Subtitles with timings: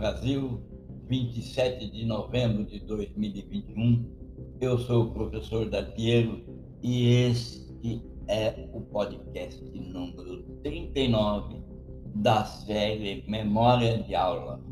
[0.00, 0.58] Brasil,
[1.10, 4.02] 27 de novembro de 2021.
[4.58, 6.42] Eu sou o professor Datiero
[6.82, 11.62] e este é o podcast número 39
[12.14, 14.64] da série Memória de Aula,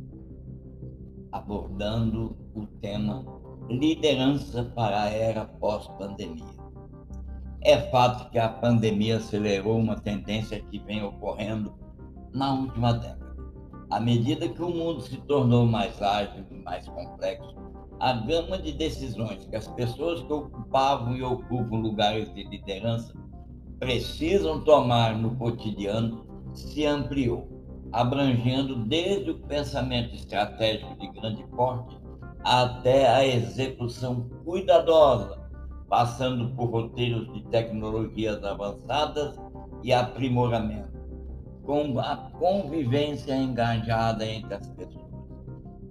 [1.30, 3.22] abordando o tema
[3.68, 6.56] Liderança para a Era Pós-Pandemia.
[7.60, 11.74] É fato que a pandemia acelerou uma tendência que vem ocorrendo
[12.32, 13.27] na última década
[13.90, 17.56] à medida que o mundo se tornou mais ágil e mais complexo,
[17.98, 23.12] a gama de decisões que as pessoas que ocupavam e ocupam lugares de liderança
[23.78, 27.48] precisam tomar no cotidiano se ampliou,
[27.92, 31.98] abrangendo desde o pensamento estratégico de grande porte
[32.44, 35.38] até a execução cuidadosa,
[35.88, 39.36] passando por roteiros de tecnologias avançadas
[39.82, 40.97] e aprimoramento
[41.68, 45.04] com a convivência engajada entre as pessoas.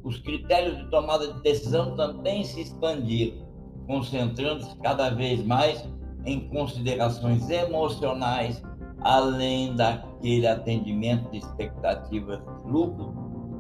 [0.04, 3.46] Os critérios de tomada de decisão também se expandiram,
[3.86, 5.88] concentrando-se cada vez mais
[6.26, 8.60] em considerações emocionais,
[9.02, 13.14] além daquele atendimento de expectativas de lucro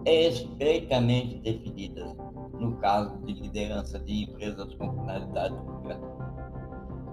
[0.03, 2.17] estreitamente definidas,
[2.59, 6.17] no caso de liderança de empresas com finalidade lucrativa.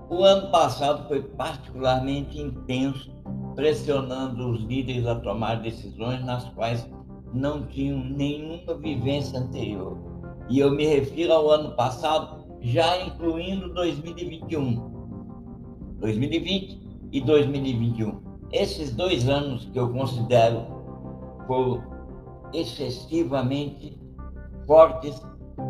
[0.09, 3.14] O ano passado foi particularmente intenso
[3.55, 6.89] pressionando os líderes a tomar decisões nas quais
[7.33, 9.99] não tinham nenhuma vivência anterior.
[10.49, 14.95] E eu me refiro ao ano passado, já incluindo 2021.
[16.01, 16.81] 2020
[17.13, 18.21] e 2021.
[18.53, 20.67] Esses dois anos que eu considero
[21.47, 21.83] foram
[22.53, 23.99] excessivamente
[24.67, 25.21] fortes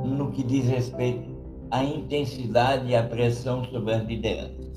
[0.04, 1.34] no que diz respeito
[1.70, 4.73] à intensidade e à pressão sobre as lideranças.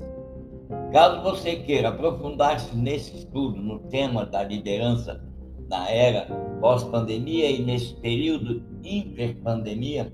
[0.92, 5.22] Caso você queira aprofundar-se nesse estudo no tema da liderança
[5.68, 6.24] na era
[6.60, 10.10] pós-pandemia e nesse período interpandemia,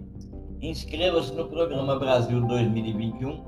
[0.60, 3.41] inscreva-se no programa Brasil 2021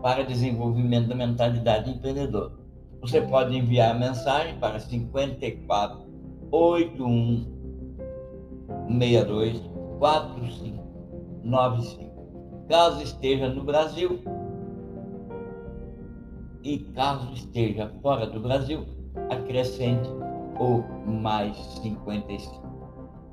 [0.00, 2.52] para desenvolvimento da mentalidade empreendedora.
[3.00, 6.04] Você pode enviar mensagem para 54
[6.52, 7.52] 81
[8.98, 9.60] 62
[9.98, 12.14] 4595.
[12.68, 14.22] Caso esteja no Brasil,
[16.64, 18.86] e caso esteja fora do Brasil,
[19.28, 20.08] acrescente
[20.58, 22.64] o mais 55.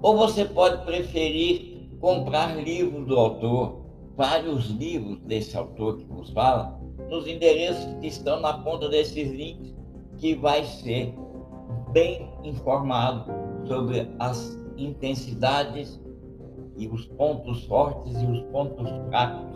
[0.01, 3.85] Ou você pode preferir comprar livros do autor,
[4.17, 6.77] vários livros desse autor que vos fala,
[7.09, 9.73] nos endereços que estão na ponta desses links,
[10.17, 11.15] que vai ser
[11.93, 13.31] bem informado
[13.65, 16.01] sobre as intensidades
[16.75, 19.51] e os pontos fortes e os pontos fracos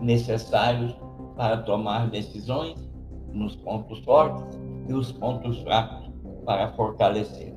[0.00, 0.94] necessários
[1.36, 2.93] para tomar decisões
[3.34, 4.58] nos pontos fortes
[4.88, 6.10] e os pontos fracos
[6.46, 7.54] para fortalecer.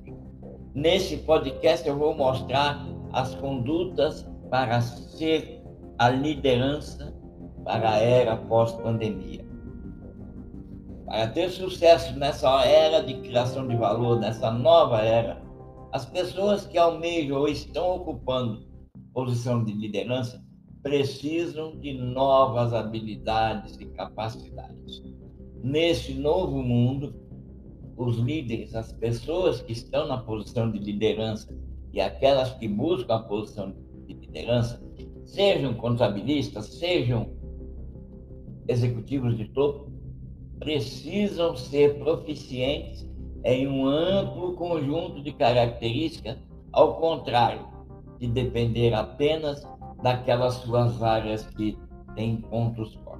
[0.73, 5.63] Nesse podcast eu vou mostrar as condutas para ser
[5.97, 7.15] a liderança
[7.63, 9.45] para a era pós-pandemia.
[11.05, 15.41] Para ter sucesso nessa era de criação de valor, nessa nova era,
[15.91, 18.67] as pessoas que almejam ou estão ocupando
[19.13, 20.43] posição de liderança
[20.83, 25.01] precisam de novas habilidades e capacidades
[25.63, 27.13] nesse novo mundo,
[27.95, 31.49] os líderes, as pessoas que estão na posição de liderança
[31.91, 33.73] e aquelas que buscam a posição
[34.05, 34.81] de liderança,
[35.25, 37.31] sejam contabilistas, sejam
[38.67, 39.91] executivos de topo,
[40.59, 43.07] precisam ser proficientes
[43.43, 46.37] em um amplo conjunto de características,
[46.71, 47.65] ao contrário
[48.19, 49.65] de depender apenas
[50.03, 51.77] daquelas suas áreas que
[52.15, 53.16] têm pontos fortes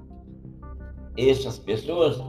[1.18, 2.22] essas pessoas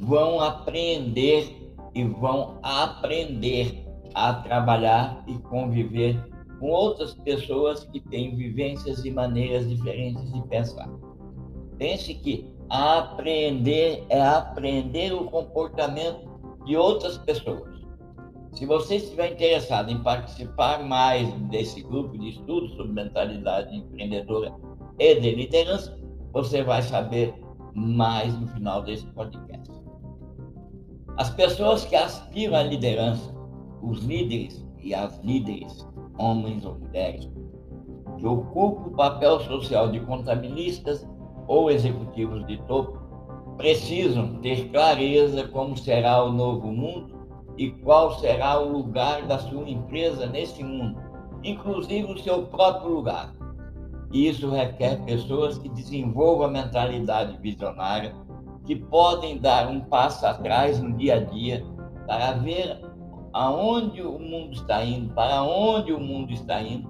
[0.00, 6.16] vão aprender e vão aprender a trabalhar e conviver
[6.60, 10.88] com outras pessoas que têm vivências e maneiras diferentes de pensar.
[11.78, 16.28] Pense que aprender é aprender o comportamento
[16.64, 17.74] de outras pessoas.
[18.52, 24.54] Se você estiver interessado em participar mais desse grupo de estudos sobre mentalidade empreendedora
[24.98, 25.98] e de liderança,
[26.32, 27.34] você vai saber
[27.74, 29.72] mais no final desse podcast.
[31.16, 33.34] As pessoas que aspiram à liderança,
[33.82, 35.86] os líderes e as líderes,
[36.18, 37.30] homens ou mulheres,
[38.18, 41.06] que ocupam o papel social de contabilistas
[41.46, 42.98] ou executivos de topo,
[43.56, 47.14] precisam ter clareza como será o novo mundo
[47.56, 51.00] e qual será o lugar da sua empresa nesse mundo,
[51.42, 53.34] inclusive o seu próprio lugar.
[54.14, 58.14] E isso requer pessoas que desenvolvam a mentalidade visionária,
[58.64, 61.66] que podem dar um passo atrás no dia a dia
[62.06, 62.80] para ver
[63.32, 66.88] aonde o mundo está indo, para onde o mundo está indo,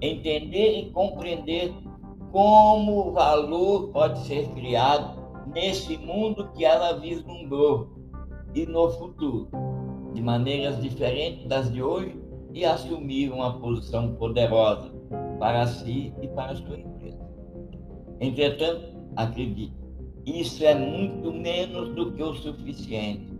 [0.00, 1.74] entender e compreender
[2.30, 5.20] como o valor pode ser criado
[5.52, 7.88] nesse mundo que ela vislumbrou
[8.54, 9.48] e no futuro,
[10.12, 12.16] de maneiras diferentes das de hoje,
[12.52, 14.94] e assumir uma posição poderosa
[15.38, 17.18] para si e para a sua empresa.
[18.20, 19.74] Entretanto, acredite,
[20.26, 23.34] isso é muito menos do que o suficiente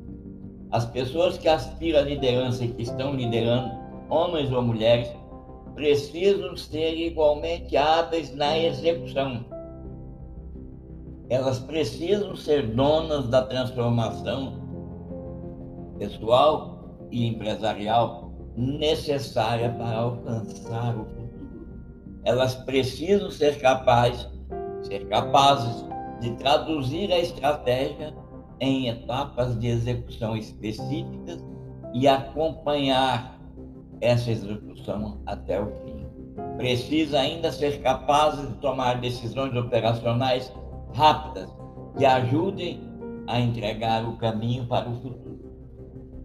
[0.74, 3.70] as pessoas que aspiram à liderança e que estão liderando,
[4.10, 5.08] homens ou mulheres,
[5.76, 9.44] precisam ser igualmente hábeis na execução.
[11.28, 14.54] Elas precisam ser donas da transformação
[15.96, 21.23] pessoal e empresarial necessária para alcançar o futuro.
[22.24, 24.28] Elas precisam ser capazes,
[24.82, 25.84] ser capazes
[26.20, 28.14] de traduzir a estratégia
[28.60, 31.44] em etapas de execução específicas
[31.92, 33.38] e acompanhar
[34.00, 36.06] essa execução até o fim.
[36.56, 40.52] Precisa ainda ser capaz de tomar decisões operacionais
[40.92, 41.50] rápidas
[41.96, 42.80] que ajudem
[43.26, 45.40] a entregar o caminho para o futuro.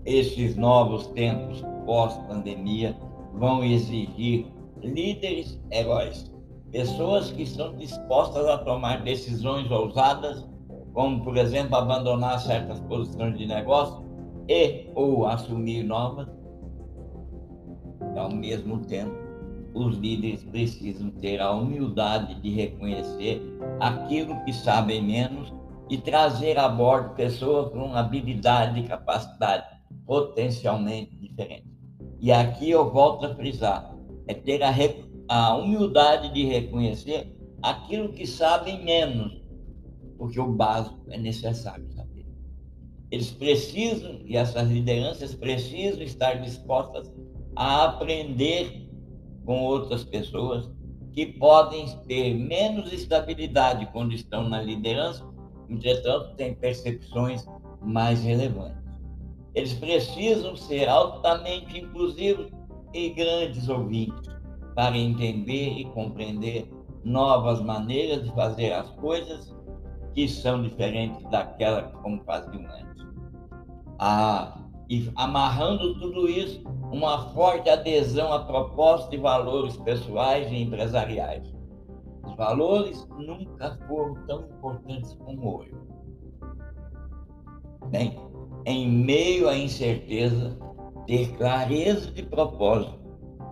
[0.06, 2.96] Esses novos tempos pós-pandemia
[3.34, 4.48] vão exigir
[4.84, 6.32] líderes heróis,
[6.72, 10.48] pessoas que estão dispostas a tomar decisões ousadas
[10.94, 14.04] como, por exemplo, abandonar certas posições de negócio
[14.48, 16.28] e ou assumir novas.
[18.18, 19.16] Ao mesmo tempo,
[19.74, 23.42] os líderes precisam ter a humildade de reconhecer
[23.80, 25.54] aquilo que sabem menos
[25.90, 29.66] e trazer a bordo pessoas com habilidade e capacidade
[30.06, 31.70] potencialmente diferentes.
[32.20, 33.96] E aqui eu volto a frisar,
[34.30, 34.72] é ter a,
[35.28, 39.42] a humildade de reconhecer aquilo que sabem menos
[40.20, 42.28] porque o básico é necessário saber.
[43.10, 47.12] Eles precisam, e essas lideranças precisam estar dispostas
[47.56, 48.88] a aprender
[49.46, 50.70] com outras pessoas
[51.12, 55.28] que podem ter menos estabilidade quando estão na liderança,
[55.68, 57.48] entretanto, têm percepções
[57.82, 58.78] mais relevantes.
[59.56, 62.52] Eles precisam ser altamente inclusivos
[62.94, 64.30] e grandes ouvintes
[64.76, 66.70] para entender e compreender
[67.04, 69.56] novas maneiras de fazer as coisas
[70.14, 73.08] que são diferentes daquela como faziam antes.
[74.00, 74.58] Ah,
[74.90, 81.54] e amarrando tudo isso, uma forte adesão a propósitos e valores pessoais e empresariais.
[82.26, 85.74] Os valores nunca foram tão importantes como hoje.
[87.88, 88.20] Bem,
[88.66, 90.58] em meio à incerteza,
[91.10, 92.94] ter clareza de propósito,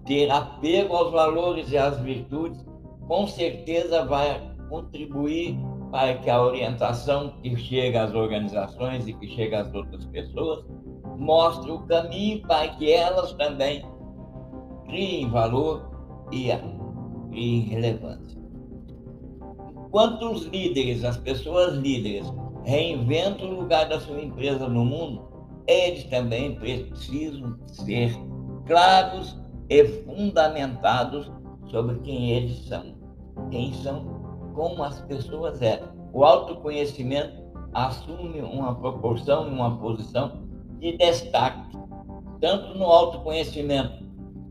[0.05, 2.63] ter apego aos valores e às virtudes,
[3.07, 4.39] com certeza vai
[4.69, 5.57] contribuir
[5.89, 10.63] para que a orientação que chega às organizações e que chega às outras pessoas
[11.17, 13.83] mostre o caminho para que elas também
[14.85, 15.89] criem valor
[16.31, 16.49] e
[17.31, 18.39] criem relevância.
[19.87, 22.31] Enquanto os líderes, as pessoas líderes,
[22.65, 25.36] reinventam o lugar da sua empresa no mundo,
[25.67, 28.15] eles também precisam ser
[28.65, 29.37] claros
[29.69, 31.31] e fundamentados
[31.69, 32.95] sobre quem eles são,
[33.51, 35.89] quem são como as pessoas eram.
[36.13, 40.41] O autoconhecimento assume uma proporção e uma posição
[40.79, 41.77] de destaque,
[42.39, 44.05] tanto no autoconhecimento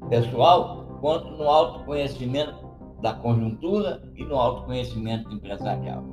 [0.09, 2.67] pessoal, quanto no autoconhecimento
[3.03, 6.05] da conjuntura e no autoconhecimento empresarial.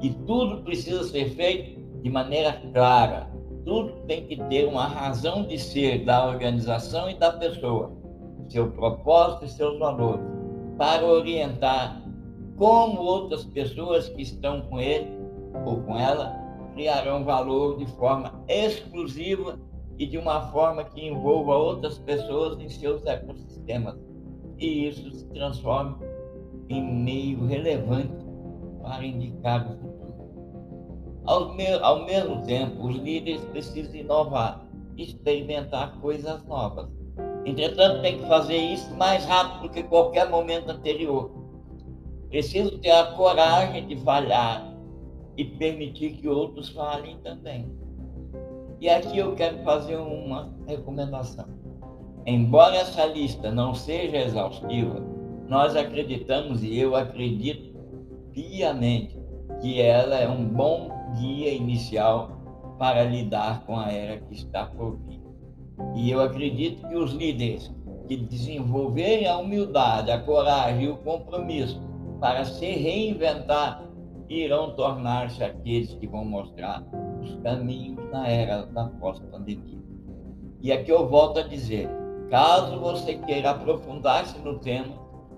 [0.00, 3.35] E tudo precisa ser feito de maneira clara.
[3.66, 7.90] Tudo tem que ter uma razão de ser da organização e da pessoa,
[8.48, 10.24] seu propósito e seus valores,
[10.78, 12.00] para orientar
[12.56, 15.10] como outras pessoas que estão com ele
[15.66, 16.32] ou com ela
[16.74, 19.58] criarão valor de forma exclusiva
[19.98, 23.96] e de uma forma que envolva outras pessoas em seus ecossistemas.
[24.58, 25.98] E isso se transforma
[26.68, 28.24] em meio relevante
[28.80, 29.95] para indicar o futuro.
[31.26, 34.64] Ao, me ao mesmo tempo, os líderes precisam inovar,
[34.96, 36.88] experimentar coisas novas.
[37.44, 41.46] Entretanto, tem que fazer isso mais rápido do que qualquer momento anterior
[42.30, 44.74] Preciso ter a coragem de falhar
[45.36, 47.70] e permitir que outros falhem também.
[48.80, 51.46] E aqui eu quero fazer uma recomendação.
[52.26, 55.00] Embora essa lista não seja exaustiva,
[55.48, 57.76] nós acreditamos e eu acredito
[58.32, 59.16] piamente
[59.60, 62.30] que ela é um bom guia inicial
[62.78, 65.20] para lidar com a era que está por vir.
[65.94, 67.74] E eu acredito que os líderes
[68.06, 71.80] que desenvolverem a humildade, a coragem e o compromisso
[72.20, 73.82] para se reinventar,
[74.28, 76.84] irão tornar-se aqueles que vão mostrar
[77.22, 79.78] os caminhos na era da pós-pandemia.
[80.60, 81.88] E aqui eu volto a dizer:
[82.30, 84.94] caso você queira aprofundar-se no tema,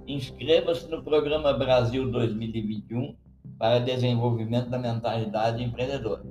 [0.07, 3.15] inscreva-se no Programa Brasil 2021
[3.59, 6.25] para desenvolvimento da mentalidade empreendedora.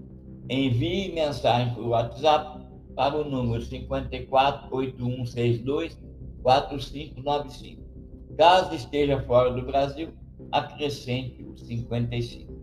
[0.49, 2.65] Envie mensagem por WhatsApp
[2.95, 5.99] para o número 548162
[6.41, 7.85] 4595.
[8.37, 10.13] Caso esteja fora do Brasil,
[10.51, 12.53] acrescente o 55.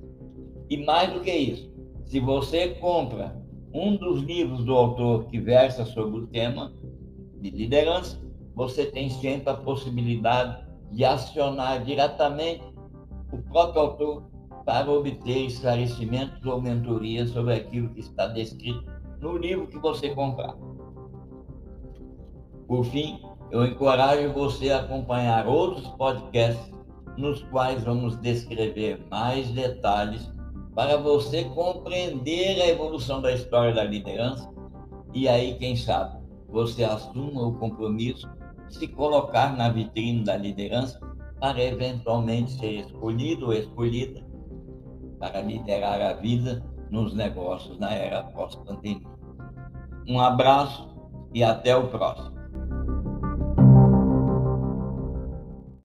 [0.71, 1.71] E mais do que isso,
[2.06, 3.38] se você compra
[3.73, 6.73] um dos livros do autor que versa sobre o tema
[7.40, 8.18] de liderança,
[8.54, 12.62] você tem sempre a possibilidade de acionar diretamente
[13.33, 14.23] o próprio autor
[14.64, 18.85] para obter esclarecimentos ou mentorias sobre aquilo que está descrito
[19.21, 20.54] no livro que você comprar.
[22.66, 26.73] Por fim, eu encorajo você a acompanhar outros podcasts
[27.16, 30.33] nos quais vamos descrever mais detalhes
[30.75, 34.52] para você compreender a evolução da história da liderança
[35.14, 36.18] e aí, quem sabe,
[36.49, 38.28] você assuma o compromisso
[38.68, 40.99] de se colocar na vitrine da liderança
[41.38, 44.24] para eventualmente ser escolhido ou escolhida
[45.18, 49.09] para liderar a vida nos negócios na era pós-pandemia.
[50.09, 50.88] Um abraço
[51.33, 52.33] e até o próximo.